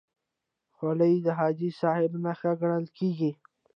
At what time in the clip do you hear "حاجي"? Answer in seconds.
1.37-1.69